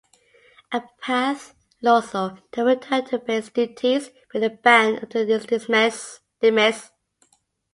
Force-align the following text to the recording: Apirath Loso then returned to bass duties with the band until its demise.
Apirath 0.71 1.53
Loso 1.83 2.39
then 2.53 2.65
returned 2.65 3.05
to 3.05 3.19
bass 3.19 3.49
duties 3.49 4.09
with 4.33 4.41
the 4.41 4.49
band 4.49 4.97
until 4.97 5.29
its 5.29 6.19
demise. 6.41 6.89